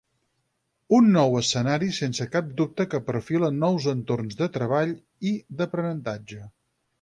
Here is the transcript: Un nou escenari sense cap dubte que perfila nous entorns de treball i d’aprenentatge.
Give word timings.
Un 0.99 1.09
nou 1.17 1.35
escenari 1.41 1.89
sense 1.97 2.25
cap 2.35 2.47
dubte 2.61 2.87
que 2.93 3.01
perfila 3.09 3.51
nous 3.65 3.85
entorns 3.93 4.41
de 4.41 4.49
treball 4.57 4.95
i 5.35 5.35
d’aprenentatge. 5.61 6.41